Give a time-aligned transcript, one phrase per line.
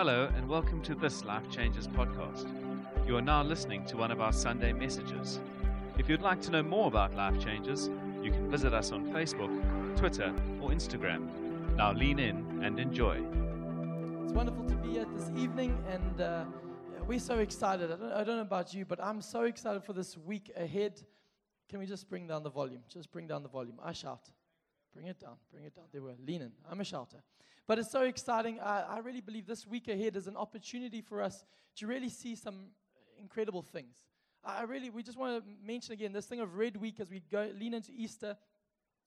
[0.00, 2.48] Hello, and welcome to this Life Changes podcast.
[3.06, 5.40] You are now listening to one of our Sunday messages.
[5.98, 7.90] If you'd like to know more about Life Changes,
[8.22, 9.50] you can visit us on Facebook,
[9.98, 11.28] Twitter, or Instagram.
[11.76, 13.20] Now lean in and enjoy.
[14.24, 16.44] It's wonderful to be here this evening, and uh,
[17.06, 17.92] we're so excited.
[17.92, 20.98] I don't, I don't know about you, but I'm so excited for this week ahead.
[21.68, 22.80] Can we just bring down the volume?
[22.88, 23.78] Just bring down the volume.
[23.84, 24.30] I shout.
[24.94, 25.36] Bring it down.
[25.52, 25.84] Bring it down.
[25.92, 26.16] There we are.
[26.26, 26.52] Lean in.
[26.70, 27.18] I'm a shouter.
[27.66, 28.58] But it's so exciting.
[28.60, 31.44] I, I really believe this week ahead is an opportunity for us
[31.76, 32.66] to really see some
[33.20, 33.96] incredible things.
[34.44, 37.22] I really, we just want to mention again this thing of Red Week as we
[37.30, 38.36] go lean into Easter.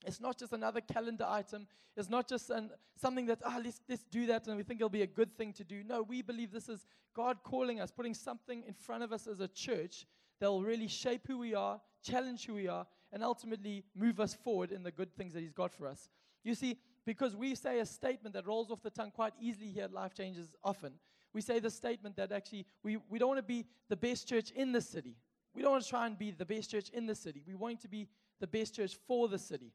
[0.06, 1.68] It's not just another calendar item.
[1.96, 4.90] It's not just an, something that, ah, let's, let's do that and we think it'll
[4.90, 5.84] be a good thing to do.
[5.84, 9.40] No, we believe this is God calling us, putting something in front of us as
[9.40, 10.06] a church
[10.40, 14.34] that will really shape who we are, challenge who we are, and ultimately move us
[14.34, 16.10] forward in the good things that He's got for us.
[16.44, 19.84] You see, because we say a statement that rolls off the tongue quite easily here
[19.84, 20.94] at Life Changes often.
[21.34, 24.52] We say the statement that actually we, we don't want to be the best church
[24.52, 25.16] in the city.
[25.56, 27.44] We don't want to try and be the best church in the city.
[27.48, 28.08] We want to be
[28.40, 29.72] the best church for the city.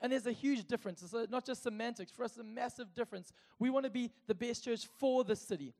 [0.00, 1.02] And there's a huge difference.
[1.02, 2.10] It's not just semantics.
[2.10, 3.32] For us, It's a massive difference.
[3.58, 5.74] We want to be the best church for the city.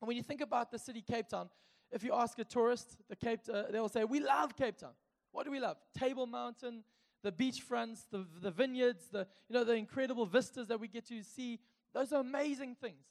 [0.00, 1.50] And when you think about the city Cape Town,
[1.90, 4.92] if you ask a tourist, the Cape, uh, they will say, We love Cape Town.
[5.38, 5.76] What do we love?
[5.96, 6.82] Table Mountain,
[7.22, 11.06] the beach fronts, the, the vineyards, the, you know, the incredible vistas that we get
[11.10, 11.60] to see.
[11.94, 13.04] Those are amazing things.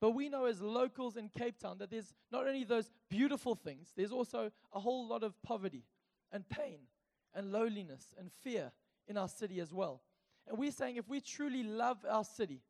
[0.00, 3.92] But we know as locals in Cape Town that there's not only those beautiful things,
[3.94, 5.84] there's also a whole lot of poverty
[6.32, 6.78] and pain
[7.34, 8.72] and loneliness and fear
[9.06, 10.00] in our city as well.
[10.48, 12.62] And we're saying if we truly love our city,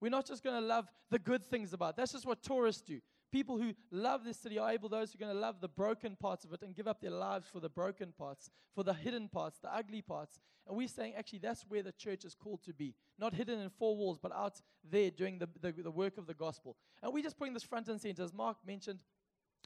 [0.00, 1.96] we're not just going to love the good things about it.
[1.96, 3.00] That's just what tourists do.
[3.30, 6.16] People who love this city are able, those who are going to love the broken
[6.16, 9.28] parts of it and give up their lives for the broken parts, for the hidden
[9.28, 10.40] parts, the ugly parts.
[10.66, 12.94] And we're saying actually that's where the church is called to be.
[13.18, 16.34] Not hidden in four walls, but out there doing the, the, the work of the
[16.34, 16.76] gospel.
[17.02, 18.22] And we're just putting this front and center.
[18.22, 19.00] As Mark mentioned,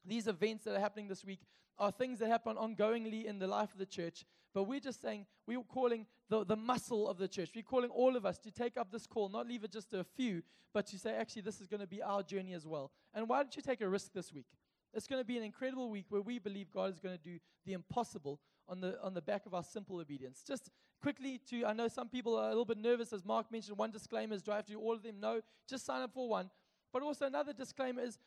[0.05, 1.41] these events that are happening this week
[1.79, 4.25] are things that happen ongoingly in the life of the church.
[4.55, 7.51] But we're just saying, we're calling the, the muscle of the church.
[7.55, 10.01] We're calling all of us to take up this call, not leave it just to
[10.01, 10.43] a few,
[10.75, 12.91] but to say, actually, this is going to be our journey as well.
[13.15, 14.47] And why don't you take a risk this week?
[14.95, 17.39] It's going to be an incredible week where we believe God is going to do
[17.65, 20.43] the impossible on the, on the back of our simple obedience.
[20.47, 23.79] Just quickly to, I know some people are a little bit nervous, as Mark mentioned,
[23.79, 25.17] one disclaimer is do I have to do all of them?
[25.19, 26.51] No, just sign up for one.
[26.93, 28.19] But also another disclaimer is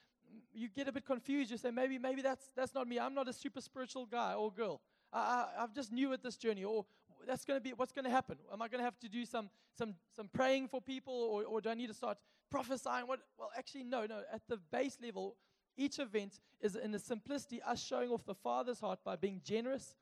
[0.53, 1.51] you get a bit confused.
[1.51, 3.00] You say, maybe, maybe that's, that's not me.
[3.00, 4.81] I'm not a super spiritual guy or girl.
[5.12, 6.63] I, I, am just new at this journey.
[6.63, 6.85] Or
[7.28, 8.38] that's going to be, what's going to happen?
[8.51, 11.13] Am I going to have to do some, some, some praying for people?
[11.13, 12.18] Or, or do I need to start
[12.50, 13.07] prophesying?
[13.07, 13.19] What?
[13.38, 14.22] Well, actually, no, no.
[14.31, 15.35] At the base level,
[15.78, 19.95] each event is in the simplicity, us showing off the Father's heart by being generous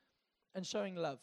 [0.53, 1.19] and showing love.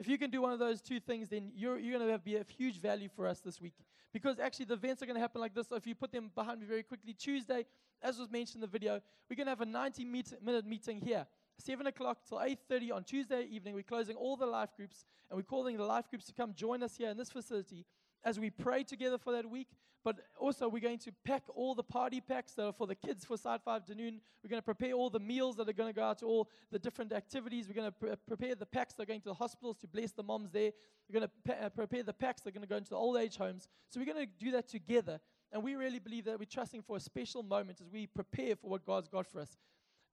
[0.00, 2.36] If you can do one of those two things, then you're, you're going to be
[2.36, 3.74] of huge value for us this week.
[4.14, 5.68] Because actually, the events are going to happen like this.
[5.68, 7.66] So if you put them behind me very quickly, Tuesday,
[8.02, 11.26] as was mentioned in the video, we're going to have a 90 minute meeting here.
[11.58, 13.74] 7 o'clock till 8.30 on Tuesday evening.
[13.74, 16.82] We're closing all the life groups, and we're calling the life groups to come join
[16.82, 17.84] us here in this facility
[18.24, 19.68] as we pray together for that week.
[20.02, 23.26] But also, we're going to pack all the party packs that are for the kids
[23.26, 24.20] for Site 5 Dunoon.
[24.42, 26.48] We're going to prepare all the meals that are going to go out to all
[26.70, 27.68] the different activities.
[27.68, 30.12] We're going to pre- prepare the packs that are going to the hospitals to bless
[30.12, 30.70] the moms there.
[31.08, 33.18] We're going to uh, prepare the packs that are going to go into the old
[33.18, 33.68] age homes.
[33.90, 35.20] So, we're going to do that together.
[35.52, 38.70] And we really believe that we're trusting for a special moment as we prepare for
[38.70, 39.58] what God's got for us.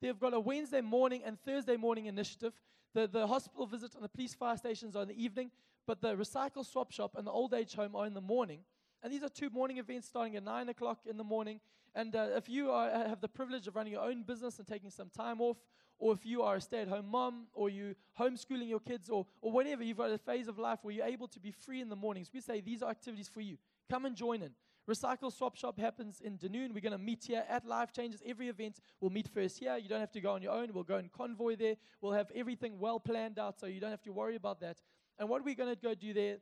[0.02, 2.54] They've got a Wednesday morning and Thursday morning initiative.
[2.94, 5.52] The, the hospital visit and the police fire stations are in the evening,
[5.88, 8.60] but the recycle swap shop and the old age home are in the morning.
[9.02, 11.62] And these are two morning events starting at 9 o'clock in the morning.
[11.96, 14.90] And uh, if you are, have the privilege of running your own business and taking
[14.90, 15.58] some time off,
[15.98, 19.26] or if you are a stay at home mom, or you homeschooling your kids, or,
[19.42, 21.90] or whatever, you've got a phase of life where you're able to be free in
[21.90, 23.58] the mornings, we say these are activities for you.
[23.90, 24.52] Come and join in.
[24.90, 26.74] Recycle Swap Shop happens in Dunoon.
[26.74, 28.22] We're going to meet here at Life Changes.
[28.26, 29.76] Every event will meet first here.
[29.76, 30.70] You don't have to go on your own.
[30.74, 31.76] We'll go in convoy there.
[32.00, 34.78] We'll have everything well planned out so you don't have to worry about that.
[35.20, 36.38] And what we're going to go do there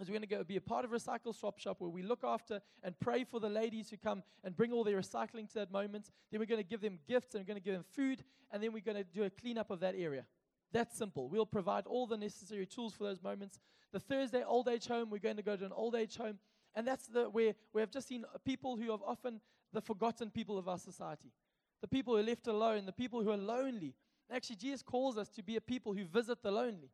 [0.00, 2.24] is we're going to go be a part of Recycle Swap Shop where we look
[2.24, 5.70] after and pray for the ladies who come and bring all their recycling to that
[5.70, 6.10] moment.
[6.30, 8.24] Then we're going to give them gifts and we're going to give them food.
[8.50, 10.24] And then we're going to do a cleanup of that area.
[10.72, 11.28] That's simple.
[11.28, 13.60] We'll provide all the necessary tools for those moments.
[13.92, 16.38] The Thursday old age home, we're going to go to an old age home
[16.74, 19.40] and that's the, where we have just seen people who are often
[19.72, 21.32] the forgotten people of our society.
[21.80, 23.94] The people who are left alone, the people who are lonely.
[24.30, 26.90] Actually, Jesus calls us to be a people who visit the lonely.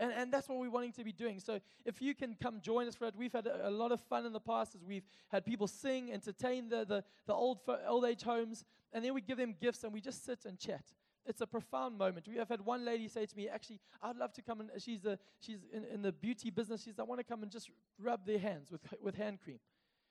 [0.00, 1.38] And, and that's what we're wanting to be doing.
[1.38, 4.00] So if you can come join us for it, we've had a, a lot of
[4.00, 8.04] fun in the past as we've had people sing, entertain the, the, the old, old
[8.04, 10.82] age homes, and then we give them gifts and we just sit and chat
[11.26, 12.26] it's a profound moment.
[12.28, 15.04] We have had one lady say to me, actually, I'd love to come and she's,
[15.04, 16.82] a, she's in, in the beauty business.
[16.82, 19.60] She's, I want to come and just rub their hands with, with hand cream.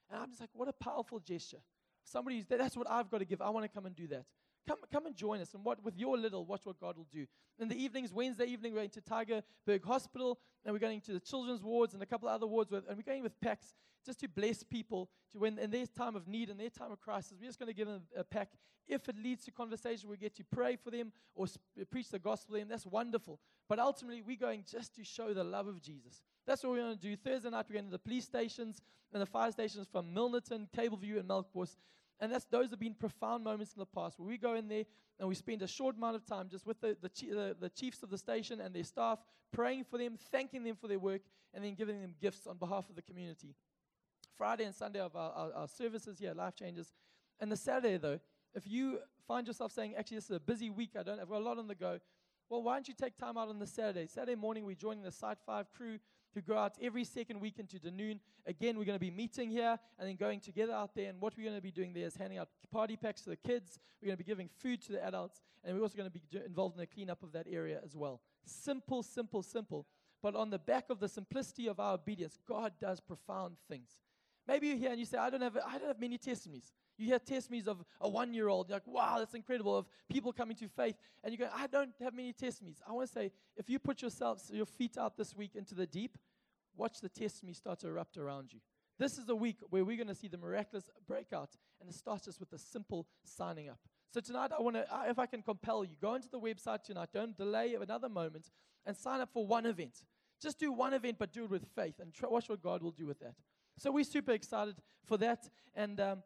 [0.09, 1.59] And I'm just like, what a powerful gesture.
[2.03, 3.41] Somebody that's what I've got to give.
[3.41, 4.25] I want to come and do that.
[4.68, 5.54] Come, come and join us.
[5.54, 7.26] And what, with your little, watch what God will do.
[7.60, 11.20] In the evenings, Wednesday evening, we're going to Tygerberg Hospital, and we're going to the
[11.20, 13.74] children's wards and a couple of other wards, with, and we're going with packs
[14.06, 17.00] just to bless people to when in their time of need and their time of
[17.00, 17.34] crisis.
[17.40, 18.52] We're just going to give them a pack.
[18.88, 21.62] If it leads to conversation, we get to pray for them or sp-
[21.92, 22.70] preach the gospel to them.
[22.70, 23.40] That's wonderful.
[23.68, 26.24] But ultimately, we're going just to show the love of Jesus.
[26.48, 27.16] That's what we're going to do.
[27.16, 28.82] Thursday night, we're going to the police stations
[29.14, 31.78] and the fire stations from Milnerton, Table View, and Melkbos.
[32.19, 34.83] And that's, those have been profound moments in the past where we go in there
[35.19, 38.04] and we spend a short amount of time just with the, the, the, the, chiefs
[38.04, 39.19] of the station and their staff,
[39.51, 41.21] praying for them, thanking them for their work,
[41.54, 43.56] and then giving them gifts on behalf of the community.
[44.38, 46.94] Friday and Sunday of our, our, our services here, Life Changes.
[47.39, 48.19] And the Saturday, though,
[48.54, 51.39] if you find yourself saying, actually, this is a busy week, I don't, got a
[51.39, 52.00] lot on the go,
[52.50, 54.07] well, why don't you take time out on the Saturday?
[54.07, 56.00] Saturday morning, we're joining the Site 5 crew
[56.34, 58.20] who go out every second week in Dunoon.
[58.46, 61.10] Again, we're going to be meeting here and then going together out there.
[61.10, 63.36] And what we're going to be doing there is handing out party packs to the
[63.36, 63.80] kids.
[64.02, 65.42] We're going to be giving food to the adults.
[65.64, 68.22] And we're also going to be involved in the cleanup of that area as well.
[68.46, 69.86] Simple, simple, simple.
[70.22, 73.90] But on the back of the simplicity of our obedience, God does profound things.
[74.48, 76.74] Maybe you're here and you say, I don't have, I don't have many testimonies.
[77.00, 78.68] You hear testimonies of a one year old.
[78.68, 79.78] You're like, wow, that's incredible.
[79.78, 80.96] Of people coming to faith.
[81.24, 82.81] And you go, I don't have many testimonies.
[82.88, 85.88] I want to say, if you put yourselves, your feet out this week into the
[85.88, 86.18] deep,
[86.75, 88.60] watch the testimony start to erupt around you.
[88.98, 91.51] This is a week where we're going to see the miraculous breakout.
[91.80, 93.80] And it starts just with a simple signing up.
[94.13, 97.10] So tonight, I want to, if I can compel you, go into the website tonight.
[97.13, 98.51] Don't delay another moment
[98.86, 100.04] and sign up for one event.
[100.42, 102.92] Just do one event, but do it with faith and try, watch what God will
[102.92, 103.36] do with that.
[103.78, 104.75] So we're super excited
[105.06, 105.50] for that.
[105.75, 106.24] And um,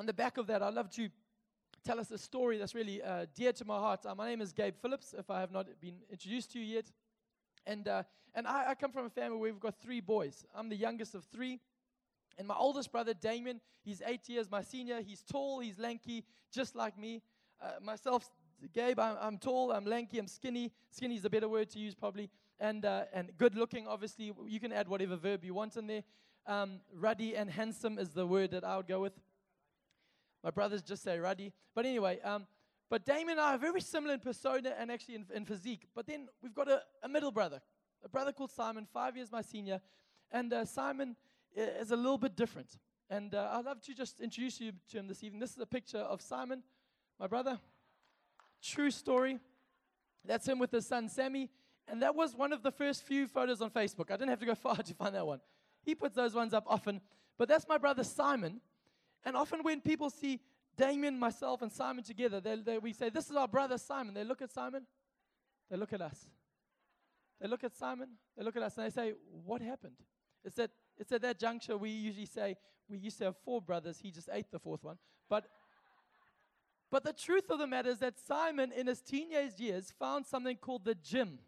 [0.00, 1.10] on the back of that, I'd love to
[1.84, 4.06] tell us a story that's really uh, dear to my heart.
[4.06, 6.86] Uh, my name is Gabe Phillips, if I have not been introduced to you yet.
[7.66, 8.04] And, uh,
[8.34, 10.46] and I, I, come from a family where we've got three boys.
[10.54, 11.60] I'm the youngest of three.
[12.38, 15.02] And my oldest brother, Damien, he's eight years my senior.
[15.02, 17.20] He's tall, he's lanky, just like me.
[17.62, 18.26] Uh, myself,
[18.72, 20.72] Gabe, I'm, I'm, tall, I'm lanky, I'm skinny.
[20.90, 22.30] Skinny is a better word to use, probably.
[22.58, 24.32] And, uh, and good looking, obviously.
[24.46, 26.04] You can add whatever verb you want in there.
[26.46, 29.12] Um, ruddy and handsome is the word that I would go with.
[30.42, 31.52] My brothers just say ruddy.
[31.74, 32.46] But anyway, um,
[32.88, 35.86] but Damien and I are very similar in persona and actually in, in physique.
[35.94, 37.60] But then we've got a, a, middle brother,
[38.04, 39.80] a brother called Simon, five years my senior.
[40.32, 41.16] And uh, Simon
[41.54, 42.78] is a little bit different.
[43.08, 45.40] And uh, I'd love to just introduce you to him this evening.
[45.40, 46.62] This is a picture of Simon,
[47.18, 47.58] my brother.
[48.62, 49.38] True story.
[50.24, 51.50] That's him with his son Sammy.
[51.88, 54.10] And that was one of the first few photos on Facebook.
[54.10, 55.40] I didn't have to go far to find that one.
[55.82, 57.00] He puts those ones up often.
[57.38, 58.60] But that's my brother Simon.
[59.24, 60.40] And often when people see
[60.76, 64.14] Damien, myself, and Simon together, they, they, we say, This is our brother Simon.
[64.14, 64.86] They look at Simon,
[65.70, 66.26] they look at us.
[67.40, 69.14] They look at Simon, they look at us, and they say,
[69.44, 69.96] What happened?
[70.44, 72.56] It's at, it's at that juncture we usually say,
[72.88, 74.96] We used to have four brothers, he just ate the fourth one.
[75.28, 75.46] But
[76.90, 80.56] but the truth of the matter is that Simon, in his teenage years, found something
[80.56, 81.38] called the gym,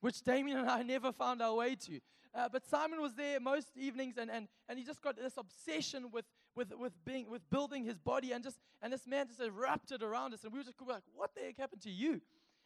[0.00, 2.00] which Damien and I never found our way to.
[2.34, 6.10] Uh, but Simon was there most evenings, and, and, and he just got this obsession
[6.12, 6.24] with,
[6.54, 10.34] with, with, being, with building his body, and, just, and this man just erupted around
[10.34, 12.20] us, and we were just like, what the heck happened to you?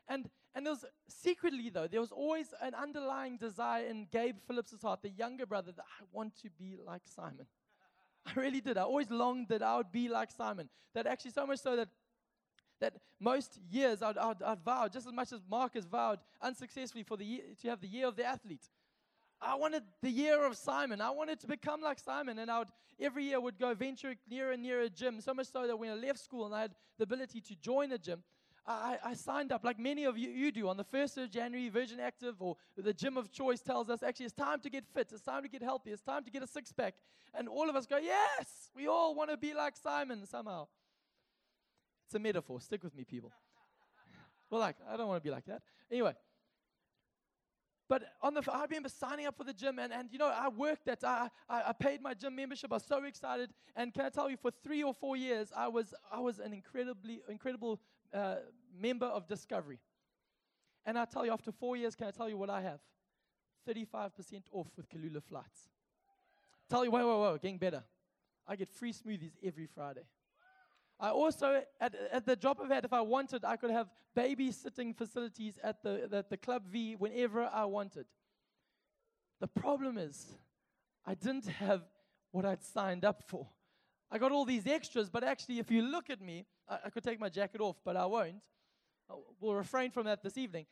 [0.09, 4.81] And, and there was secretly, though, there was always an underlying desire in Gabe Phillips'
[4.83, 7.47] heart, the younger brother, that I want to be like Simon.
[8.27, 8.77] I really did.
[8.77, 10.69] I always longed that I would be like Simon.
[10.95, 11.89] That actually, so much so that
[12.81, 17.05] that most years I'd, I'd, I'd vowed, just as much as Mark has vowed unsuccessfully
[17.05, 18.69] for the year, to have the year of the athlete.
[19.41, 21.01] I wanted the year of Simon.
[21.01, 24.53] I wanted to become like Simon, and I would every year would go venture nearer
[24.53, 25.21] and nearer a gym.
[25.21, 27.93] So much so that when I left school and I had the ability to join
[27.93, 28.23] a gym,
[28.67, 31.69] I, I signed up like many of you, you do on the 1st of January.
[31.69, 35.11] Virgin Active or the gym of choice tells us actually it's time to get fit,
[35.13, 36.95] it's time to get healthy, it's time to get a six pack.
[37.35, 40.67] And all of us go, Yes, we all want to be like Simon somehow.
[42.07, 42.61] It's a metaphor.
[42.61, 43.33] Stick with me, people.
[44.51, 45.63] well, like, I don't want to be like that.
[45.91, 46.15] Anyway,
[47.89, 50.49] but on the, I remember signing up for the gym, and, and you know, I
[50.49, 51.05] worked that.
[51.05, 52.73] I, I, I paid my gym membership.
[52.73, 53.51] I was so excited.
[53.77, 56.53] And can I tell you, for three or four years, I was, I was an
[56.53, 57.81] incredibly, incredible
[58.13, 58.37] uh,
[58.77, 59.79] member of Discovery.
[60.85, 62.81] And I tell you, after four years, can I tell you what I have?
[63.69, 65.69] 35% off with Kulula flights.
[66.69, 67.85] Tell you, whoa, whoa, whoa, getting better.
[68.47, 70.03] I get free smoothies every Friday.
[70.99, 73.89] I also, at, at the drop of a hat, if I wanted, I could have
[74.17, 78.07] babysitting facilities at the, at the Club V whenever I wanted.
[79.41, 80.35] The problem is,
[81.05, 81.83] I didn't have
[82.33, 83.47] what I'd signed up for.
[84.11, 87.05] I got all these extras, but actually, if you look at me, I, I could
[87.05, 88.37] take my jacket off, but I won't.
[89.41, 90.67] We'll refrain from that this evening.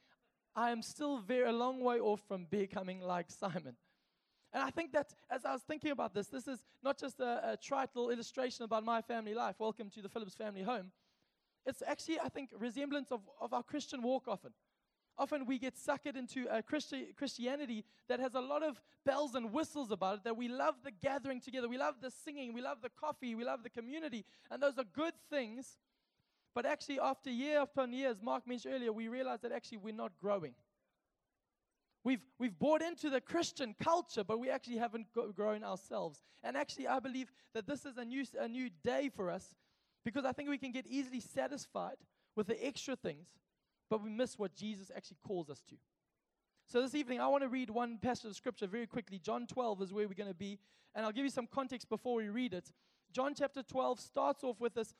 [0.56, 3.76] I am still very a long way off from becoming like Simon.
[4.54, 7.52] And I think that as I was thinking about this, this is not just a,
[7.52, 9.56] a trite little illustration about my family life.
[9.58, 10.92] Welcome to the Phillips family home.
[11.66, 14.52] It's actually, I think, resemblance of, of our Christian walk often.
[15.18, 19.52] Often we get suckered into a Christi- Christianity that has a lot of bells and
[19.52, 22.78] whistles about it, that we love the gathering together, we love the singing, we love
[22.80, 25.78] the coffee, we love the community, and those are good things.
[26.54, 29.94] But actually, after year after year, as Mark mentioned earlier, we realize that actually we're
[29.94, 30.54] not growing.
[32.04, 36.22] We've, we've bought into the Christian culture, but we actually haven't grown ourselves.
[36.42, 39.54] And actually, I believe that this is a new, a new day for us
[40.04, 41.96] because I think we can get easily satisfied
[42.36, 43.28] with the extra things,
[43.88, 45.76] but we miss what Jesus actually calls us to.
[46.66, 49.18] So this evening, I want to read one passage of scripture very quickly.
[49.18, 50.58] John 12 is where we're going to be,
[50.94, 52.70] and I'll give you some context before we read it.
[53.12, 54.92] John chapter 12 starts off with this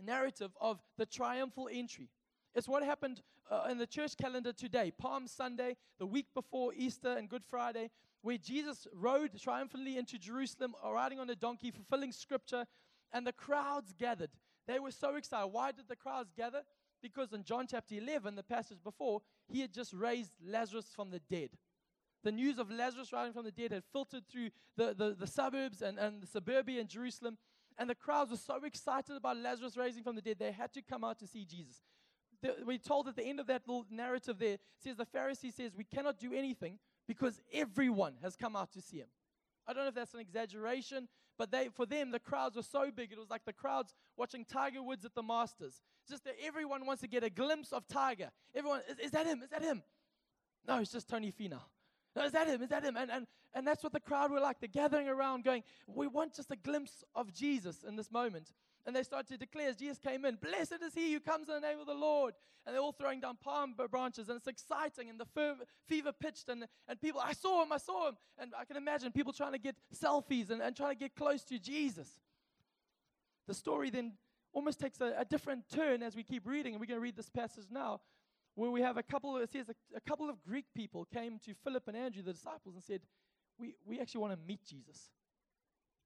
[0.00, 2.10] narrative of the triumphal entry.
[2.58, 7.16] It's what happened uh, in the church calendar today, Palm Sunday, the week before Easter
[7.16, 7.88] and Good Friday,
[8.22, 12.66] where Jesus rode triumphantly into Jerusalem, uh, riding on a donkey, fulfilling scripture,
[13.12, 14.30] and the crowds gathered.
[14.66, 15.46] They were so excited.
[15.52, 16.62] Why did the crowds gather?
[17.00, 21.20] Because in John chapter 11, the passage before, he had just raised Lazarus from the
[21.30, 21.50] dead.
[22.24, 25.80] The news of Lazarus rising from the dead had filtered through the, the, the suburbs
[25.80, 27.38] and, and the suburbia in Jerusalem.
[27.78, 30.82] And the crowds were so excited about Lazarus raising from the dead, they had to
[30.82, 31.82] come out to see Jesus.
[32.42, 35.72] The, we're told at the end of that little narrative there, says the Pharisee says,
[35.76, 39.08] We cannot do anything because everyone has come out to see him.
[39.66, 42.90] I don't know if that's an exaggeration, but they, for them, the crowds were so
[42.90, 43.12] big.
[43.12, 45.82] It was like the crowds watching Tiger Woods at the Masters.
[46.08, 48.30] Just that everyone wants to get a glimpse of Tiger.
[48.54, 49.42] Everyone, is, is that him?
[49.42, 49.82] Is that him?
[50.66, 51.60] No, it's just Tony Finau.
[52.16, 52.62] No, is that him?
[52.62, 52.96] Is that him?
[52.96, 54.58] And, and, and that's what the crowd were like.
[54.60, 58.52] They're gathering around going, We want just a glimpse of Jesus in this moment.
[58.86, 61.54] And they started to declare as Jesus came in, Blessed is he who comes in
[61.54, 62.34] the name of the Lord.
[62.66, 66.50] And they're all throwing down palm branches, and it's exciting, and the fever, fever pitched,
[66.50, 68.16] and, and people, I saw him, I saw him.
[68.38, 71.44] And I can imagine people trying to get selfies and, and trying to get close
[71.44, 72.08] to Jesus.
[73.46, 74.12] The story then
[74.52, 77.16] almost takes a, a different turn as we keep reading, and we're going to read
[77.16, 78.00] this passage now
[78.58, 81.54] where we have a couple it says a, a, couple of Greek people came to
[81.62, 83.00] Philip and Andrew, the disciples, and said,
[83.58, 85.10] we, we actually want to meet Jesus.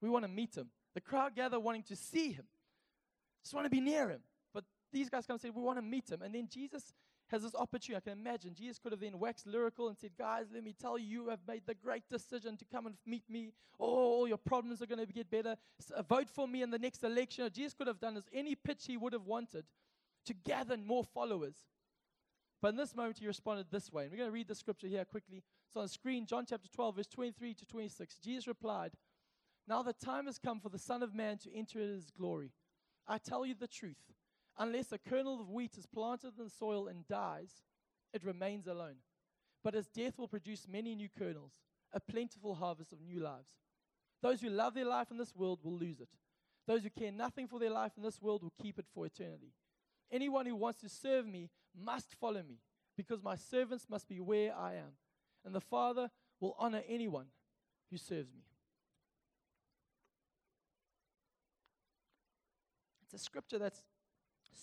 [0.03, 0.69] We want to meet him.
[0.95, 2.45] The crowd gather wanting to see him,
[3.43, 4.21] just want to be near him.
[4.53, 6.23] But these guys come and say, we want to meet him.
[6.23, 6.95] And then Jesus
[7.29, 7.97] has this opportunity.
[7.97, 10.99] I can imagine Jesus could have then waxed lyrical and said, guys, let me tell
[10.99, 13.53] you, you have made the great decision to come and meet me.
[13.81, 15.57] Oh, all your problems are going to get better.
[15.81, 17.49] So, uh, vote for me in the next election.
[17.53, 19.65] Jesus could have done this, any pitch he would have wanted
[20.27, 21.55] to gather more followers.
[22.61, 24.05] But in this moment, he responded this way.
[24.05, 25.43] And we're going to read the scripture here quickly.
[25.67, 28.19] It's on the screen, John chapter 12, verse 23 to 26.
[28.23, 28.93] Jesus replied,
[29.67, 32.53] Now the time has come for the Son of Man to enter his glory.
[33.07, 33.97] I tell you the truth.
[34.59, 37.63] Unless a kernel of wheat is planted in the soil and dies,
[38.13, 38.97] it remains alone.
[39.65, 41.53] But its death will produce many new kernels,
[41.93, 43.49] a plentiful harvest of new lives.
[44.21, 46.09] Those who love their life in this world will lose it.
[46.67, 49.53] Those who care nothing for their life in this world will keep it for eternity.
[50.11, 52.61] Anyone who wants to serve me must follow me,
[52.97, 54.93] because my servants must be where I am.
[55.45, 57.27] And the Father will honor anyone
[57.91, 58.43] who serves me.
[63.13, 63.83] It's a scripture that's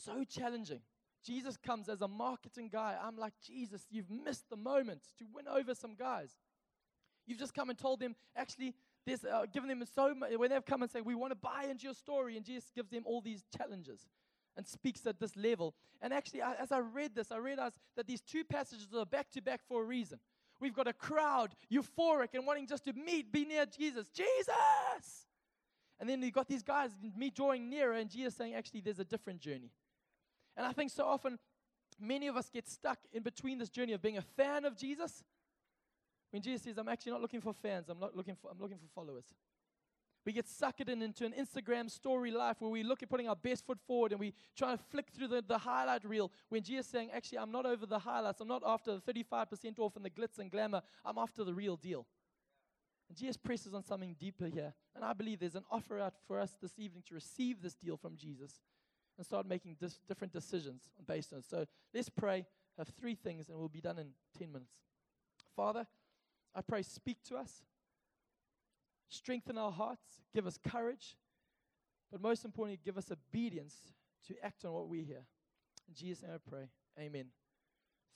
[0.03, 0.79] so challenging.
[1.23, 2.95] Jesus comes as a marketing guy.
[3.01, 6.31] I'm like, Jesus, you've missed the moment to win over some guys.
[7.27, 8.73] You've just come and told them, actually,
[9.05, 10.31] there's uh, given them so much.
[10.35, 12.89] When they've come and say, we want to buy into your story, and Jesus gives
[12.89, 14.07] them all these challenges
[14.57, 15.75] and speaks at this level.
[16.01, 19.29] And actually, I, as I read this, I realized that these two passages are back
[19.31, 20.19] to back for a reason.
[20.59, 24.09] We've got a crowd euphoric and wanting just to meet, be near Jesus.
[24.09, 25.27] Jesus!
[25.99, 29.03] And then you've got these guys, me drawing nearer, and Jesus saying, actually, there's a
[29.03, 29.71] different journey.
[30.55, 31.37] And I think so often,
[31.99, 35.23] many of us get stuck in between this journey of being a fan of Jesus.
[36.31, 38.77] When Jesus says, I'm actually not looking for fans, I'm not looking for, I'm looking
[38.77, 39.25] for followers.
[40.25, 43.35] We get suckered in into an Instagram story life where we look at putting our
[43.35, 46.85] best foot forward and we try to flick through the, the highlight reel when Jesus
[46.85, 48.41] is saying, Actually, I'm not over the highlights.
[48.41, 50.81] I'm not after the 35% off and the glitz and glamour.
[51.05, 52.05] I'm after the real deal.
[53.09, 54.73] And Jesus presses on something deeper here.
[54.95, 57.97] And I believe there's an offer out for us this evening to receive this deal
[57.97, 58.61] from Jesus
[59.17, 61.45] and start making dis- different decisions based on it.
[61.45, 62.45] So let's pray,
[62.77, 64.75] have three things, and we'll be done in 10 minutes.
[65.55, 65.87] Father,
[66.55, 67.63] I pray, speak to us,
[69.09, 71.17] strengthen our hearts, give us courage,
[72.11, 73.75] but most importantly, give us obedience
[74.27, 75.25] to act on what we hear.
[75.87, 76.69] In Jesus' name I pray.
[76.99, 77.25] Amen.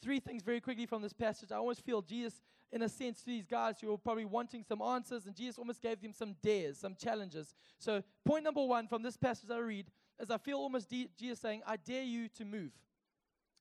[0.02, 1.52] Three things very quickly from this passage.
[1.52, 4.82] I almost feel Jesus, in a sense, to these guys who were probably wanting some
[4.82, 7.54] answers, and Jesus almost gave them some dares, some challenges.
[7.80, 9.88] So, point number one from this passage I read
[10.20, 12.72] is I feel almost D- Jesus saying, I dare you to move.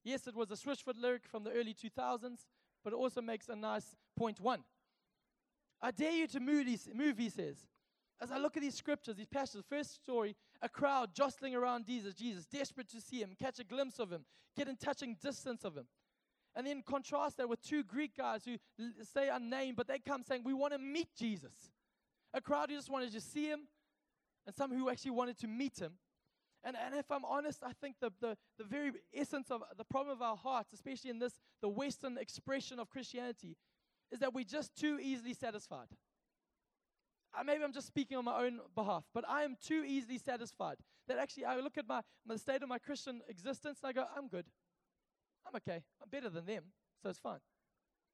[0.05, 2.47] Yes, it was a Switchfoot lyric from the early 2000s,
[2.83, 4.65] but it also makes a nice point one.
[5.81, 7.67] I dare you to move, he says.
[8.21, 12.15] As I look at these scriptures, these passages, first story, a crowd jostling around Jesus,
[12.15, 14.25] Jesus, desperate to see him, catch a glimpse of him,
[14.57, 15.87] get in touching distance of him.
[16.55, 18.57] And then contrast that with two Greek guys who
[19.03, 21.55] stay unnamed, but they come saying, We want to meet Jesus.
[22.35, 23.61] A crowd who just wanted to see him,
[24.47, 25.93] and some who actually wanted to meet him.
[26.65, 30.17] And, and if I'm honest, I think the, the, the very essence of the problem
[30.17, 33.57] of our hearts, especially in this, the Western expression of Christianity,
[34.13, 35.89] is that we're just too easily satisfied.
[37.37, 40.77] Uh, maybe I'm just speaking on my own behalf, but I am too easily satisfied
[41.09, 44.07] that actually I look at my, my state of my Christian existence and I go,
[44.17, 44.45] I'm good.
[45.47, 45.83] I'm okay.
[46.03, 46.65] I'm better than them,
[47.03, 47.41] so it's fine.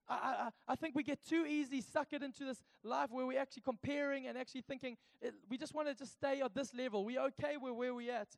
[0.09, 3.63] I, I, I think we get too easily suckered into this life where we're actually
[3.63, 7.05] comparing and actually thinking it, we just want to just stay at this level.
[7.05, 8.29] We're okay with where we're at.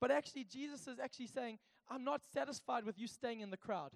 [0.00, 1.58] But actually, Jesus is actually saying,
[1.90, 3.90] I'm not satisfied with you staying in the crowd.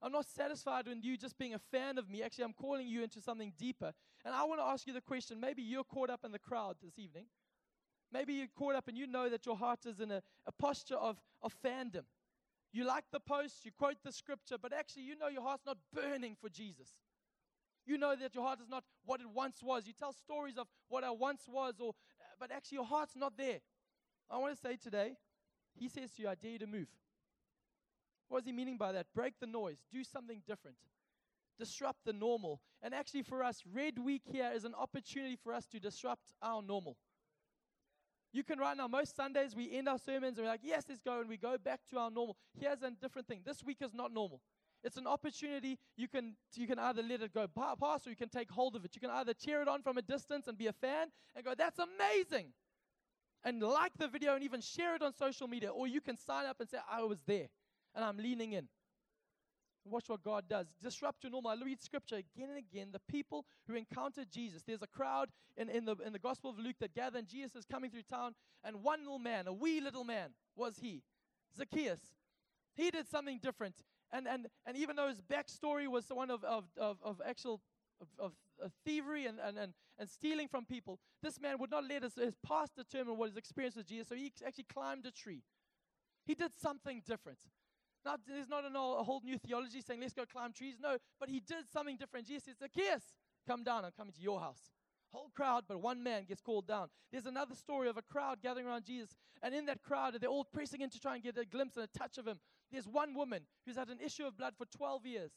[0.00, 2.22] I'm not satisfied with you just being a fan of me.
[2.22, 3.92] Actually, I'm calling you into something deeper.
[4.24, 6.76] And I want to ask you the question maybe you're caught up in the crowd
[6.82, 7.26] this evening.
[8.12, 10.96] Maybe you're caught up and you know that your heart is in a, a posture
[10.96, 12.04] of, of fandom.
[12.72, 15.78] You like the post, you quote the scripture, but actually you know your heart's not
[15.94, 16.88] burning for Jesus.
[17.86, 19.86] You know that your heart is not what it once was.
[19.86, 21.94] You tell stories of what I once was, or,
[22.38, 23.60] but actually your heart's not there.
[24.30, 25.16] I want to say today,
[25.74, 26.88] he says to you, I dare you to move.
[28.28, 29.06] What is he meaning by that?
[29.14, 30.76] Break the noise, do something different,
[31.58, 32.60] disrupt the normal.
[32.82, 36.60] And actually, for us, Red Week here is an opportunity for us to disrupt our
[36.60, 36.98] normal.
[38.32, 41.00] You can right now, most Sundays we end our sermons and we're like, yes, let's
[41.00, 42.36] go, and we go back to our normal.
[42.58, 43.40] Here's a different thing.
[43.44, 44.40] This week is not normal.
[44.84, 48.28] It's an opportunity you can you can either let it go past or you can
[48.28, 48.94] take hold of it.
[48.94, 51.54] You can either cheer it on from a distance and be a fan and go,
[51.56, 52.52] that's amazing.
[53.44, 55.70] And like the video and even share it on social media.
[55.70, 57.48] Or you can sign up and say, I was there
[57.94, 58.68] and I'm leaning in.
[59.90, 60.66] Watch what God does.
[60.82, 61.50] Disrupt your normal.
[61.50, 62.88] I read scripture again and again.
[62.92, 64.62] The people who encountered Jesus.
[64.66, 67.56] There's a crowd in, in, the, in the Gospel of Luke that gather, and Jesus
[67.56, 68.34] is coming through town.
[68.64, 71.02] And one little man, a wee little man, was he,
[71.56, 72.00] Zacchaeus.
[72.74, 73.74] He did something different.
[74.12, 77.60] And, and, and even though his backstory was one of, of, of, of actual
[78.00, 81.84] of, of, of, thievery and, and, and, and stealing from people, this man would not
[81.88, 84.08] let his, his past determine what his experience with Jesus.
[84.08, 85.42] So he actually climbed a tree.
[86.24, 87.38] He did something different.
[88.26, 90.76] There's not an, a whole new theology saying, let's go climb trees.
[90.80, 92.26] No, but he did something different.
[92.26, 93.02] Jesus says, Zacchaeus,
[93.46, 93.84] come down.
[93.84, 94.60] I'm coming to your house.
[95.12, 96.88] Whole crowd, but one man gets called down.
[97.10, 99.16] There's another story of a crowd gathering around Jesus.
[99.42, 101.84] And in that crowd, they're all pressing in to try and get a glimpse and
[101.84, 102.38] a touch of him.
[102.70, 105.30] There's one woman who's had an issue of blood for 12 years.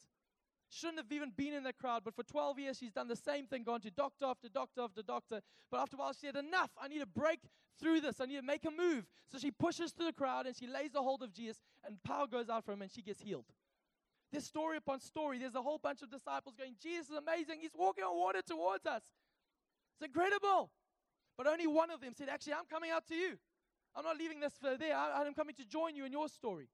[0.74, 3.46] Shouldn't have even been in the crowd, but for 12 years she's done the same
[3.46, 5.40] thing, gone to doctor after doctor after doctor.
[5.70, 7.40] But after a while, she said, Enough, I need to break
[7.78, 9.04] through this, I need to make a move.
[9.30, 12.26] So she pushes through the crowd and she lays a hold of Jesus, and power
[12.26, 13.44] goes out from him, and she gets healed.
[14.32, 15.38] There's story upon story.
[15.38, 17.58] There's a whole bunch of disciples going, Jesus is amazing.
[17.60, 19.02] He's walking on water towards us.
[20.00, 20.70] It's incredible.
[21.36, 23.36] But only one of them said, Actually, I'm coming out to you.
[23.94, 24.96] I'm not leaving this for there.
[24.96, 26.68] I'm coming to join you in your story.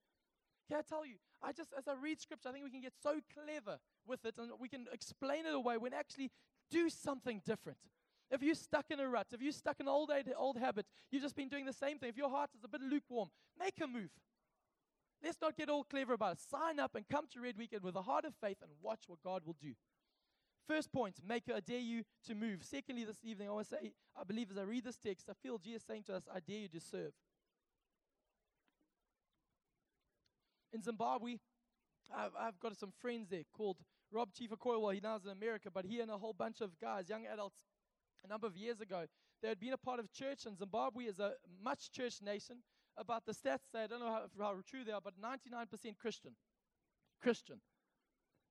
[0.69, 1.17] Can I tell you?
[1.43, 4.35] I just, as I read scripture, I think we can get so clever with it
[4.39, 6.31] and we can explain it away when actually
[6.71, 7.79] do something different.
[8.31, 11.23] If you're stuck in a rut, if you're stuck in an old, old habit, you've
[11.23, 12.11] just been doing the same thing.
[12.11, 14.11] If your heart is a bit lukewarm, make a move.
[15.23, 16.41] Let's not get all clever about it.
[16.51, 19.23] Sign up and come to Red Weekend with a heart of faith and watch what
[19.25, 19.73] God will do.
[20.69, 22.63] First point, make I dare you to move.
[22.63, 25.33] Secondly, this evening, I want to say, I believe as I read this text, I
[25.43, 27.13] feel Jesus saying to us, I dare you to serve.
[30.73, 31.37] In Zimbabwe,
[32.15, 33.77] I've, I've got some friends there called
[34.11, 34.81] Rob Chief-Okoye.
[34.81, 37.65] Well, he now's in America, but he and a whole bunch of guys, young adults,
[38.25, 39.05] a number of years ago,
[39.43, 42.57] they had been a part of church, and Zimbabwe is a much church nation.
[42.97, 46.33] About the stats, I don't know how, how true they are, but 99% Christian.
[47.21, 47.61] Christian.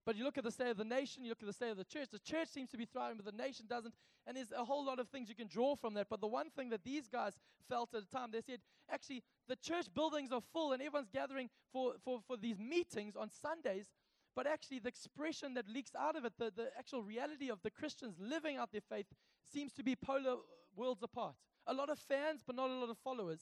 [0.08, 1.76] But you look at the state of the nation, you look at the state of
[1.76, 3.93] the church, the church seems to be thriving, but the nation doesn't.
[4.26, 6.08] And there's a whole lot of things you can draw from that.
[6.10, 7.34] But the one thing that these guys
[7.67, 11.50] felt at the time, they said, actually, the church buildings are full and everyone's gathering
[11.74, 13.88] for, for, for these meetings on Sundays.
[14.34, 17.70] But actually, the expression that leaks out of it, the, the actual reality of the
[17.70, 19.08] Christians living out their faith,
[19.52, 20.38] seems to be polar
[20.74, 21.36] worlds apart.
[21.65, 23.41] A lot of fans, but not a lot of followers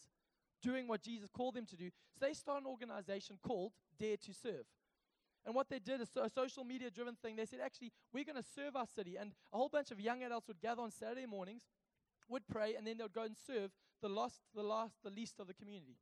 [0.63, 1.91] doing what Jesus called them to do.
[2.11, 4.65] So they start an organization called Dare to Serve.
[5.45, 7.35] And what they did is a social media driven thing.
[7.35, 9.15] They said, actually, we're going to serve our city.
[9.15, 11.63] And a whole bunch of young adults would gather on Saturday mornings,
[12.27, 15.39] would pray, and then they would go and serve the lost, the last, the least
[15.39, 15.97] of the community.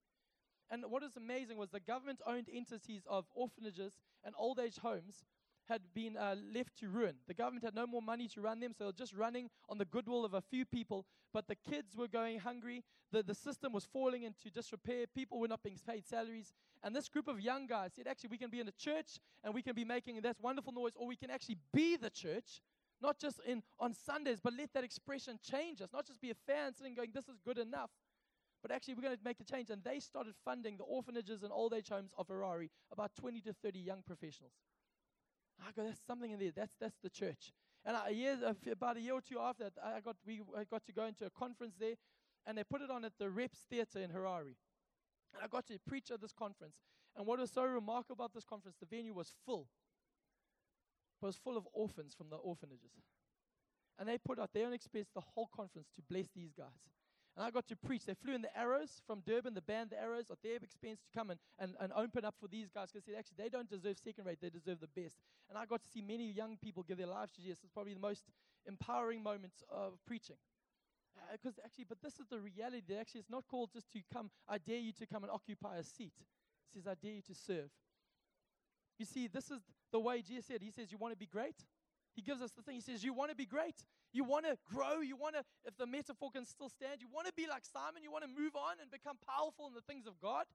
[0.70, 5.26] And what is amazing was the government owned entities of orphanages and old age homes
[5.70, 7.16] had been uh, left to ruin.
[7.28, 9.78] The government had no more money to run them, so they were just running on
[9.78, 11.06] the goodwill of a few people.
[11.34, 12.84] But the kids were going hungry.
[13.12, 15.06] The, the system was falling into disrepair.
[15.16, 16.54] People were not being paid salaries.
[16.84, 19.54] And this group of young guys said, actually, we can be in a church and
[19.54, 22.62] we can be making that wonderful noise, or we can actually be the church,
[23.02, 25.90] not just in on Sundays, but let that expression change us.
[25.94, 27.90] Not just be a fan sitting going, this is good enough,
[28.62, 29.70] but actually we're going to make a change.
[29.70, 33.54] And they started funding the orphanages and old age homes of Harare, about 20 to
[33.54, 34.54] 30 young professionals.
[35.62, 36.52] I go, that's something in there.
[36.56, 37.52] That's, that's the church.
[37.86, 38.38] And a year,
[38.72, 41.26] about a year or two after that, I got, we I got to go into
[41.26, 41.96] a conference there,
[42.46, 44.56] and they put it on at the Reps Theatre in Harare.
[45.34, 46.76] And I got to preach at this conference.
[47.16, 49.68] And what was so remarkable about this conference, the venue was full.
[51.22, 52.92] It was full of orphans from the orphanages.
[54.00, 56.68] And they put out their own expense the whole conference to bless these guys.
[57.36, 58.06] And I got to preach.
[58.06, 61.10] They flew in the arrows from Durban, the band The Arrows, at their expense to
[61.18, 64.26] come and, and, and open up for these guys because actually they don't deserve second
[64.26, 65.18] rate, they deserve the best.
[65.50, 67.60] And I got to see many young people give their lives to Jesus.
[67.64, 68.26] It's probably the most
[68.68, 70.38] empowering moments of preaching.
[71.32, 74.00] Because uh, actually, but this is the reality that actually it's not called just to
[74.12, 76.14] come, I dare you to come and occupy a seat.
[76.18, 77.70] It says, I dare you to serve.
[78.98, 79.60] You see, this is
[79.92, 80.62] the way Jesus said.
[80.62, 81.56] He says, You want to be great?
[82.16, 82.76] He gives us the thing.
[82.76, 83.76] He says, You want to be great.
[84.14, 85.02] You want to grow.
[85.02, 88.04] You want to, if the metaphor can still stand, you want to be like Simon.
[88.04, 90.46] You want to move on and become powerful in the things of God.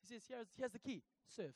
[0.00, 1.54] He says, Here's, here's the key serve.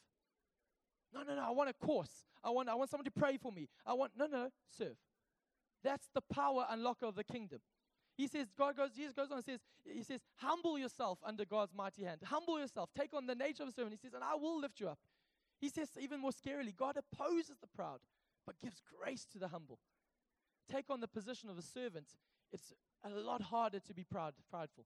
[1.13, 1.43] No, no, no.
[1.43, 2.27] I want a course.
[2.45, 3.69] I want, I want someone to pray for me.
[3.85, 4.97] I want, no, no, serve.
[5.83, 7.61] That's the power unlocker of the kingdom.
[8.17, 11.73] He says, God goes, Jesus goes on and says, He says, humble yourself under God's
[11.75, 12.21] mighty hand.
[12.25, 12.91] Humble yourself.
[12.97, 13.93] Take on the nature of a servant.
[13.93, 14.99] He says, and I will lift you up.
[15.59, 18.01] He says, even more scarily, God opposes the proud,
[18.47, 19.79] but gives grace to the humble.
[20.71, 22.07] Take on the position of a servant.
[22.53, 22.73] It's
[23.05, 24.85] a lot harder to be proud, prideful.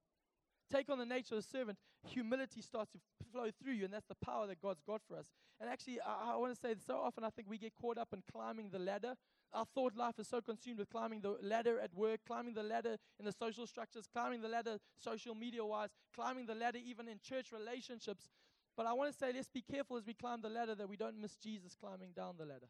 [0.72, 2.98] Take on the nature of a servant, humility starts to
[3.30, 5.26] flow through you, and that's the power that God's got for us.
[5.60, 8.08] And actually, I, I want to say so often I think we get caught up
[8.12, 9.14] in climbing the ladder.
[9.52, 12.96] Our thought life is so consumed with climbing the ladder at work, climbing the ladder
[13.18, 17.18] in the social structures, climbing the ladder social media wise, climbing the ladder even in
[17.22, 18.30] church relationships.
[18.76, 20.96] But I want to say, let's be careful as we climb the ladder that we
[20.96, 22.66] don't miss Jesus climbing down the ladder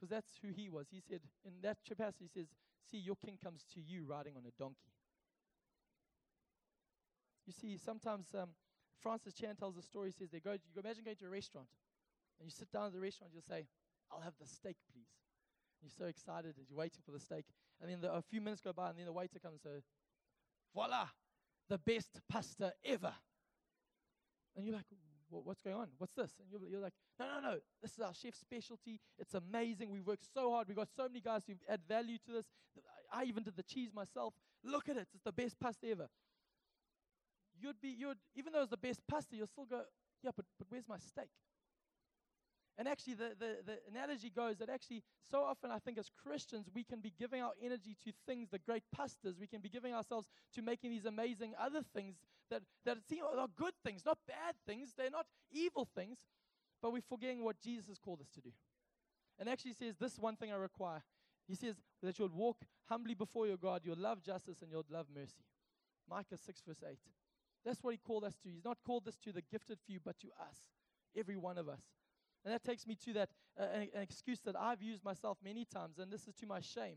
[0.00, 0.86] because that's who he was.
[0.90, 2.48] He said, in that passage, he says,
[2.90, 4.94] See, your king comes to you riding on a donkey.
[7.46, 8.50] You see, sometimes um,
[9.00, 10.08] Francis Chan tells a story.
[10.08, 11.68] He says, they go, you imagine going to a restaurant,
[12.38, 13.66] and you sit down at the restaurant, you'll say,
[14.10, 15.10] I'll have the steak, please.
[15.80, 17.44] And you're so excited as you're waiting for the steak.
[17.80, 19.84] And then the, a few minutes go by, and then the waiter comes and says,
[20.74, 21.06] Voila,
[21.68, 23.12] the best pasta ever.
[24.56, 24.86] And you're like,
[25.30, 25.88] what's going on?
[25.98, 26.32] What's this?
[26.40, 27.58] And you're, you're like, no, no, no.
[27.82, 29.00] This is our chef's specialty.
[29.18, 29.90] It's amazing.
[29.90, 30.68] We worked so hard.
[30.68, 32.46] We got so many guys who add value to this.
[33.12, 34.34] I even did the cheese myself.
[34.64, 35.08] Look at it.
[35.14, 36.08] It's the best pasta ever.
[37.60, 39.82] You'd be, you'd, even though it's the best pasta, you'll still go,
[40.22, 41.30] yeah, but, but where's my steak?
[42.78, 46.70] And actually, the, the, the analogy goes that actually, so often I think as Christians,
[46.74, 49.36] we can be giving our energy to things, the great pastors.
[49.38, 52.16] We can be giving ourselves to making these amazing other things
[52.50, 54.94] that, that seem are good things, not bad things.
[54.96, 56.18] They're not evil things,
[56.80, 58.50] but we're forgetting what Jesus has called us to do.
[59.38, 61.02] And actually says, This one thing I require.
[61.46, 65.06] He says that you'll walk humbly before your God, you'll love justice, and you'll love
[65.14, 65.44] mercy.
[66.08, 66.96] Micah 6, verse 8.
[67.64, 68.48] That's what he called us to.
[68.48, 70.58] He's not called this to the gifted few, but to us,
[71.16, 71.82] every one of us.
[72.44, 75.64] And that takes me to that uh, an, an, excuse that I've used myself many
[75.64, 76.96] times, and this is to my shame.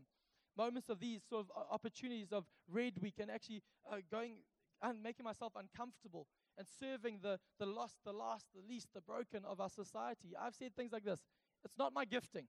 [0.56, 4.36] Moments of these sort of uh, opportunities of Red Week and actually uh, going
[4.82, 6.26] and making myself uncomfortable
[6.58, 10.34] and serving the, the lost, the last, the least, the broken of our society.
[10.40, 11.20] I've said things like this
[11.64, 12.46] It's not my gifting.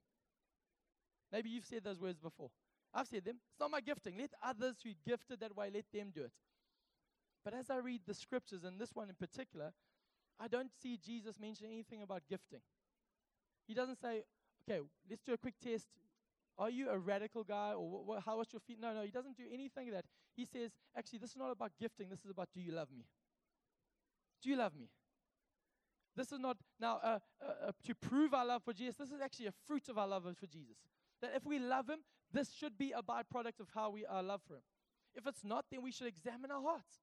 [1.31, 2.49] Maybe you've said those words before.
[2.93, 3.37] I've said them.
[3.51, 4.17] It's not my gifting.
[4.17, 6.31] Let others who gifted that way, let them do it.
[7.43, 9.73] But as I read the scriptures, and this one in particular,
[10.39, 12.61] I don't see Jesus mention anything about gifting.
[13.67, 14.23] He doesn't say,
[14.69, 15.87] okay, let's do a quick test.
[16.57, 18.77] Are you a radical guy or wh- how was your feet?
[18.79, 20.05] No, no, he doesn't do anything that.
[20.35, 22.09] He says, actually, this is not about gifting.
[22.09, 23.05] This is about do you love me?
[24.41, 24.89] Do you love me?
[26.15, 28.95] This is not now uh, uh, uh, to prove our love for Jesus.
[28.95, 30.77] This is actually a fruit of our love for Jesus.
[31.21, 31.99] That if we love Him,
[32.31, 34.61] this should be a byproduct of how we our love for Him.
[35.13, 36.99] If it's not, then we should examine our hearts.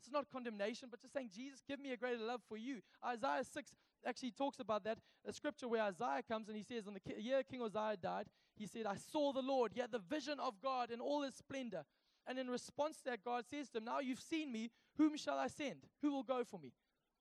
[0.00, 2.80] It's not condemnation, but just saying, Jesus, give me a greater love for you.
[3.04, 3.70] Isaiah 6
[4.06, 4.98] actually talks about that.
[5.26, 8.66] A scripture where Isaiah comes and he says, On the year King Uzziah died, he
[8.66, 9.72] said, I saw the Lord.
[9.74, 11.84] He had the vision of God in all his splendor.
[12.26, 14.70] And in response to that, God says to him, Now you've seen me.
[14.96, 15.76] Whom shall I send?
[16.02, 16.72] Who will go for me?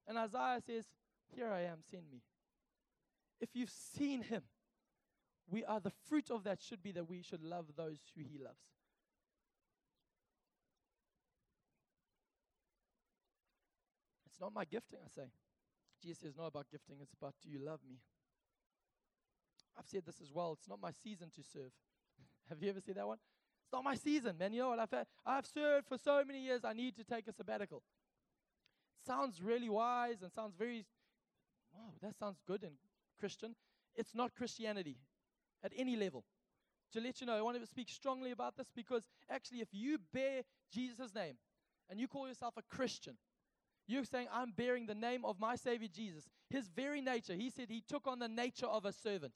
[0.07, 0.85] And Isaiah says,
[1.33, 2.21] Here I am, send me.
[3.39, 4.43] If you've seen him,
[5.49, 8.37] we are the fruit of that should be that we should love those who he
[8.37, 8.59] loves.
[14.27, 15.27] It's not my gifting, I say.
[16.01, 17.97] Jesus says, not about gifting, it's about do you love me?
[19.77, 20.53] I've said this as well.
[20.53, 21.71] It's not my season to serve.
[22.49, 23.17] Have you ever said that one?
[23.63, 24.53] It's not my season, man.
[24.53, 24.79] You know what?
[24.79, 27.83] I've, had, I've served for so many years, I need to take a sabbatical.
[29.05, 30.85] sounds really wise and sounds very,
[31.73, 32.73] wow, that sounds good and
[33.19, 33.55] Christian.
[33.95, 34.97] It's not Christianity.
[35.63, 36.23] at any level.
[36.93, 39.97] To let you know, I want to speak strongly about this because actually, if you
[40.11, 40.41] bear
[40.73, 41.35] Jesus' name
[41.89, 43.15] and you call yourself a Christian,
[43.87, 46.29] you're saying, I'm bearing the name of my Savior Jesus.
[46.49, 49.33] His very nature, he said he took on the nature of a servant.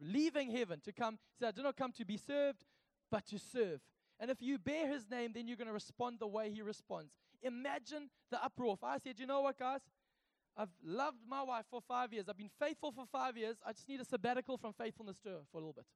[0.00, 2.64] Leaving heaven to come, he said, I did not come to be served,
[3.10, 3.80] but to serve.
[4.18, 7.12] And if you bear his name, then you're going to respond the way he responds.
[7.42, 8.74] Imagine the uproar.
[8.74, 9.80] If I said, you know what, guys?
[10.56, 12.28] I've loved my wife for five years.
[12.28, 13.56] I've been faithful for five years.
[13.66, 15.86] I just need a sabbatical from faithfulness to her for a little bit.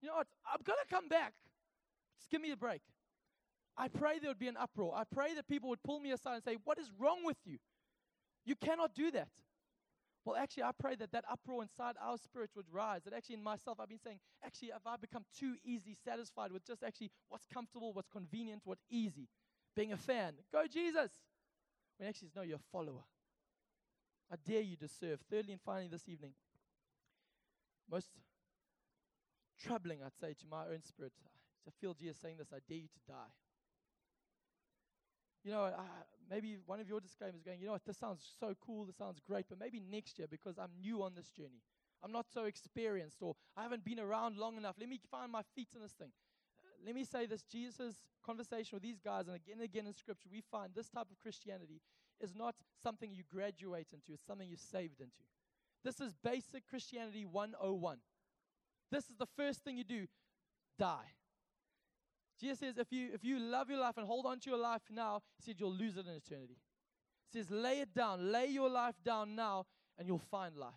[0.00, 0.28] You know what?
[0.46, 1.34] I'm going to come back.
[2.18, 2.80] Just give me a break.
[3.76, 4.94] I pray there would be an uproar.
[4.94, 7.58] I pray that people would pull me aside and say, What is wrong with you?
[8.44, 9.28] You cannot do that.
[10.24, 13.02] Well, actually, I pray that that uproar inside our spirit would rise.
[13.04, 16.66] That actually, in myself, I've been saying, actually, if I become too easy satisfied with
[16.66, 19.28] just actually what's comfortable, what's convenient, what's easy,
[19.74, 21.10] being a fan, go Jesus.
[21.96, 23.04] When actually, no, you're a follower.
[24.30, 25.20] I dare you to serve.
[25.30, 26.32] Thirdly, and finally, this evening,
[27.90, 28.10] most
[29.58, 31.12] troubling, I'd say, to my own spirit,
[31.66, 33.32] I feel Jesus saying this I dare you to die
[35.44, 35.82] you know, uh,
[36.30, 39.20] maybe one of your disclaimers going, you know what, this sounds so cool, this sounds
[39.26, 41.62] great, but maybe next year because I'm new on this journey.
[42.02, 44.76] I'm not so experienced or I haven't been around long enough.
[44.78, 46.12] Let me find my feet in this thing.
[46.64, 49.92] Uh, let me say this Jesus' conversation with these guys, and again and again in
[49.92, 51.80] Scripture, we find this type of Christianity
[52.20, 55.24] is not something you graduate into, it's something you're saved into.
[55.82, 57.98] This is basic Christianity 101.
[58.90, 60.06] This is the first thing you do
[60.78, 61.14] die.
[62.40, 64.82] Jesus says, if you, if you love your life and hold on to your life
[64.90, 66.56] now, he said, you'll lose it in eternity.
[67.30, 69.66] He says, lay it down, lay your life down now,
[69.98, 70.72] and you'll find life.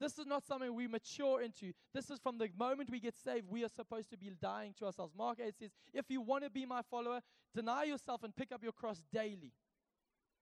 [0.00, 1.72] This is not something we mature into.
[1.92, 4.86] This is from the moment we get saved, we are supposed to be dying to
[4.86, 5.12] ourselves.
[5.16, 7.20] Mark 8 says, If you want to be my follower,
[7.54, 9.52] deny yourself and pick up your cross daily.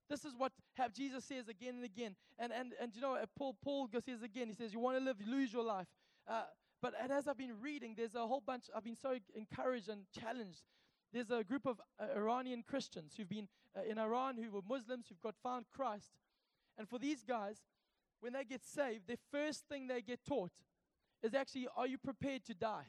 [0.09, 2.15] This is what have Jesus says again and again.
[2.39, 5.03] And, and, and you know, Paul, Paul goes says again, he says, You want to
[5.03, 5.87] live, lose your life.
[6.27, 6.43] Uh,
[6.81, 10.63] but as I've been reading, there's a whole bunch, I've been so encouraged and challenged.
[11.11, 15.07] There's a group of uh, Iranian Christians who've been uh, in Iran who were Muslims
[15.09, 16.11] who've got found Christ.
[16.77, 17.57] And for these guys,
[18.21, 20.51] when they get saved, the first thing they get taught
[21.23, 22.85] is actually, are you prepared to die?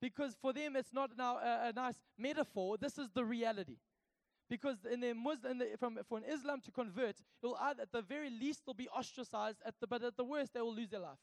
[0.00, 2.76] Because for them, it's not now a, a nice metaphor.
[2.78, 3.76] This is the reality.
[4.50, 7.92] Because in their Muslim, in the, from for an Islam to convert, it'll either, at
[7.92, 10.90] the very least they'll be ostracized, at the, but at the worst they will lose
[10.90, 11.18] their life.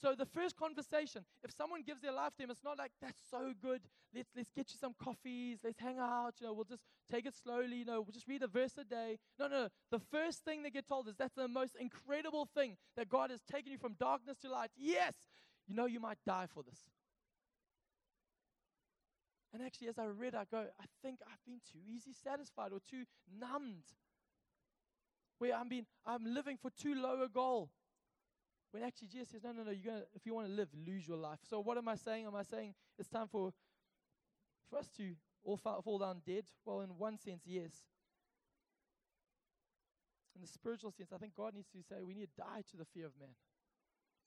[0.00, 3.20] So the first conversation, if someone gives their life to him, it's not like that's
[3.30, 3.82] so good.
[4.14, 5.58] Let's let's get you some coffees.
[5.62, 6.34] Let's hang out.
[6.40, 7.76] You know, we'll just take it slowly.
[7.76, 9.18] You know, we'll just read a verse a day.
[9.38, 9.64] No, no.
[9.64, 9.68] no.
[9.90, 13.40] The first thing they get told is that's the most incredible thing that God has
[13.42, 14.70] taken you from darkness to light.
[14.76, 15.14] Yes,
[15.66, 16.78] you know you might die for this.
[19.52, 22.78] And actually, as I read, I go, I think I've been too easy satisfied or
[22.88, 23.04] too
[23.38, 23.84] numbed.
[25.38, 27.70] Where I'm being, I'm living for too low a goal.
[28.72, 31.06] When actually Jesus says, no, no, no, you're gonna, if you want to live, lose
[31.06, 31.40] your life.
[31.48, 32.26] So what am I saying?
[32.26, 33.52] Am I saying it's time for,
[34.68, 36.44] for us to all fall, down dead?
[36.64, 37.72] Well, in one sense, yes.
[40.36, 42.76] In the spiritual sense, I think God needs to say we need to die to
[42.76, 43.34] the fear of man.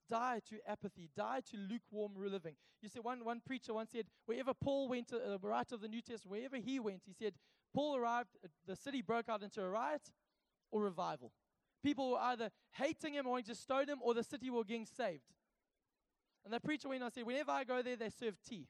[0.10, 1.10] Die to apathy.
[1.15, 2.56] Die to lukewarm living.
[2.82, 5.88] You see, one, one preacher once said, wherever Paul went, to, uh, writer of the
[5.88, 7.34] New Testament, wherever he went, he said,
[7.73, 10.01] Paul arrived, uh, the city broke out into a riot
[10.69, 11.32] or revival.
[11.84, 14.86] People were either hating him or wanting to stone him, or the city were getting
[14.86, 15.24] saved.
[16.46, 18.67] And the preacher went and said, Whenever I go there, they serve tea.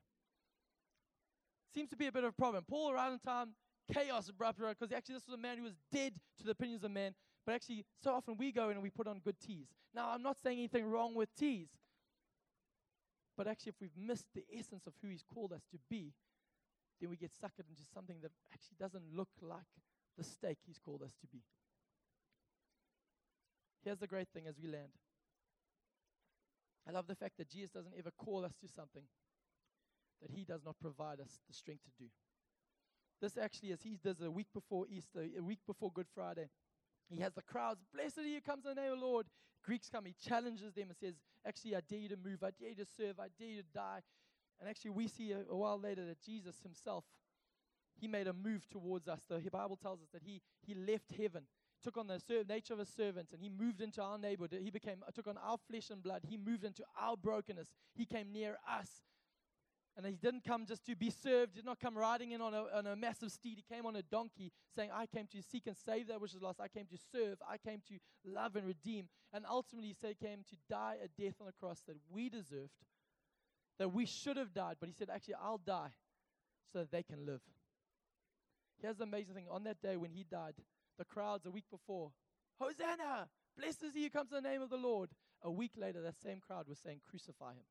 [1.73, 2.63] Seems to be a bit of a problem.
[2.67, 3.49] Paul around in time,
[3.91, 6.91] chaos abrupt because actually this was a man who was dead to the opinions of
[6.91, 7.13] men.
[7.45, 9.67] But actually, so often we go in and we put on good teas.
[9.93, 11.69] Now, I'm not saying anything wrong with teas.
[13.35, 16.13] But actually, if we've missed the essence of who He's called us to be,
[17.01, 19.65] then we get suckered into something that actually doesn't look like
[20.17, 21.41] the steak He's called us to be.
[23.83, 24.91] Here's the great thing as we land.
[26.87, 29.03] I love the fact that Jesus doesn't ever call us to something
[30.21, 32.09] that he does not provide us the strength to do.
[33.21, 36.49] This actually, as he does a week before Easter, a week before Good Friday,
[37.09, 39.27] he has the crowds, blessed are you, comes in the name of the Lord.
[39.63, 41.15] Greeks come, he challenges them and says,
[41.45, 43.67] Actually, I dare you to move, I dare you to serve, I dare you to
[43.73, 43.99] die.
[44.59, 47.05] And actually, we see a, a while later that Jesus himself,
[47.99, 49.21] he made a move towards us.
[49.29, 51.43] The Bible tells us that he, he left heaven
[51.83, 54.57] took on the nature of a servant and he moved into our neighborhood.
[54.61, 56.21] He became, took on our flesh and blood.
[56.27, 57.73] He moved into our brokenness.
[57.93, 58.89] He came near us.
[59.95, 62.65] And he didn't come just to be served, did not come riding in on a,
[62.75, 63.57] on a massive steed.
[63.57, 66.41] He came on a donkey saying, I came to seek and save that which is
[66.41, 66.59] lost.
[66.59, 67.37] I came to serve.
[67.47, 69.07] I came to love and redeem.
[69.31, 72.27] And ultimately, he said, he came to die a death on the cross that we
[72.29, 72.71] deserved,
[73.77, 74.77] that we should have died.
[74.79, 75.91] But he said, Actually, I'll die
[76.71, 77.41] so that they can live.
[78.81, 80.55] Here's the amazing thing on that day when he died,
[80.97, 82.11] the crowds a week before.
[82.59, 83.29] Hosanna!
[83.57, 85.09] Blessed is he who comes in the name of the Lord.
[85.41, 87.65] A week later, that same crowd was saying, Crucify him.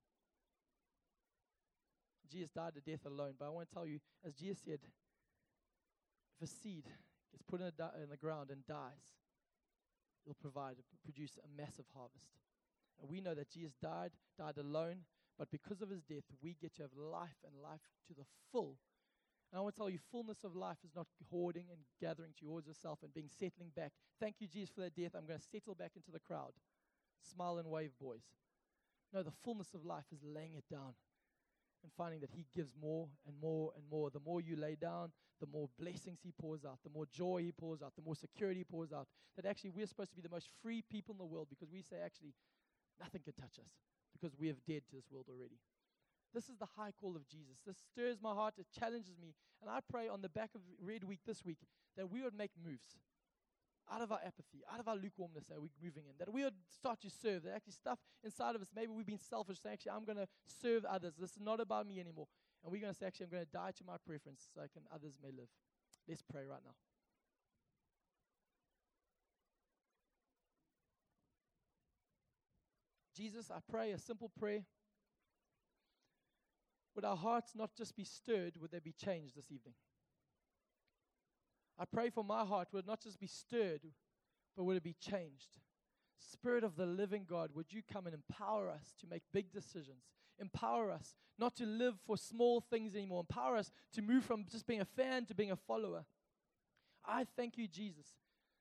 [2.30, 3.34] Jesus died to death alone.
[3.38, 4.78] But I want to tell you, as Jesus said,
[6.40, 6.84] if a seed
[7.30, 9.20] gets put in, di- in the ground and dies,
[10.24, 12.40] it'll provide, produce a massive harvest.
[13.00, 15.04] And we know that Jesus died, died alone,
[15.38, 18.76] but because of his death, we get to have life and life to the full.
[19.52, 22.66] And I want to tell you, fullness of life is not hoarding and gathering towards
[22.66, 23.92] yourself and being settling back.
[24.18, 25.12] Thank you, Jesus, for that death.
[25.14, 26.52] I'm going to settle back into the crowd.
[27.20, 28.22] Smile and wave, boys.
[29.12, 30.94] No, the fullness of life is laying it down
[31.82, 34.08] and finding that He gives more and more and more.
[34.08, 37.52] The more you lay down, the more blessings He pours out, the more joy He
[37.52, 39.06] pours out, the more security He pours out.
[39.36, 41.82] That actually we're supposed to be the most free people in the world because we
[41.82, 42.32] say, actually,
[42.98, 43.72] nothing can touch us
[44.14, 45.58] because we have dead to this world already.
[46.34, 47.58] This is the high call of Jesus.
[47.66, 49.34] This stirs my heart, it challenges me.
[49.60, 51.58] And I pray on the back of Red Week this week
[51.96, 52.96] that we would make moves
[53.92, 56.54] out of our apathy, out of our lukewarmness that we're moving in, that we would
[56.70, 57.42] start to serve.
[57.42, 60.28] That actually stuff inside of us, maybe we've been selfish, saying, actually, I'm going to
[60.46, 61.14] serve others.
[61.18, 62.26] This is not about me anymore.
[62.64, 64.68] And we're going to say, actually, I'm going to die to my preference so I
[64.72, 65.48] can others may live.
[66.08, 66.74] Let's pray right now.
[73.14, 74.64] Jesus, I pray a simple prayer.
[76.94, 79.74] Would our hearts not just be stirred, would they be changed this evening?
[81.78, 83.80] I pray for my heart, would not just be stirred,
[84.56, 85.58] but would it be changed?
[86.18, 90.04] Spirit of the living God, would you come and empower us to make big decisions?
[90.38, 93.24] Empower us not to live for small things anymore.
[93.28, 96.04] Empower us to move from just being a fan to being a follower.
[97.04, 98.06] I thank you, Jesus,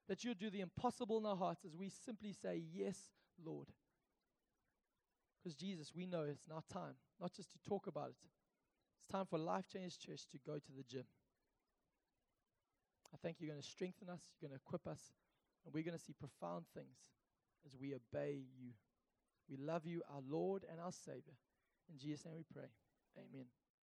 [0.08, 2.98] that you'll do the impossible in our hearts as we simply say, Yes,
[3.44, 3.68] Lord.
[5.42, 8.16] Because, Jesus, we know it's now time, not just to talk about it,
[9.00, 11.06] it's time for Life Change Church to go to the gym.
[13.14, 15.02] I thank you, you're going to strengthen us, you're going to equip us,
[15.66, 16.98] and we're going to see profound things
[17.66, 18.72] as we obey you.
[19.50, 21.36] We love you, our Lord and our Savior.
[21.92, 22.70] In Jesus' name we pray.
[23.18, 23.61] Amen.